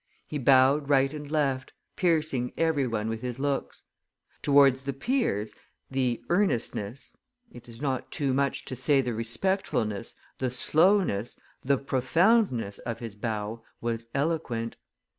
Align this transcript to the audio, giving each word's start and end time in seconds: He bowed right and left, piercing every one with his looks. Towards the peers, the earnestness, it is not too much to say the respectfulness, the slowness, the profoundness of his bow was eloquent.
He 0.25 0.39
bowed 0.39 0.89
right 0.89 1.13
and 1.13 1.29
left, 1.29 1.73
piercing 1.95 2.53
every 2.57 2.87
one 2.87 3.07
with 3.07 3.21
his 3.21 3.37
looks. 3.37 3.83
Towards 4.41 4.81
the 4.81 4.93
peers, 4.93 5.53
the 5.91 6.23
earnestness, 6.29 7.13
it 7.51 7.69
is 7.69 7.83
not 7.83 8.11
too 8.11 8.33
much 8.33 8.65
to 8.65 8.75
say 8.75 9.01
the 9.01 9.13
respectfulness, 9.13 10.15
the 10.39 10.49
slowness, 10.49 11.37
the 11.61 11.77
profoundness 11.77 12.79
of 12.79 12.97
his 12.97 13.13
bow 13.13 13.61
was 13.79 14.07
eloquent. 14.15 14.75